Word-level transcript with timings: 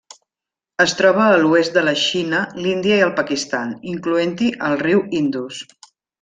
Es 0.85 0.93
troba 1.01 1.27
a 1.33 1.35
l'oest 1.43 1.75
de 1.75 1.83
la 1.89 1.93
Xina, 2.05 2.39
l'Índia 2.63 2.97
i 3.01 3.05
el 3.09 3.13
Pakistan, 3.21 3.77
incloent-hi 3.93 4.49
el 4.71 4.79
riu 4.83 5.05
Indus. 5.21 5.63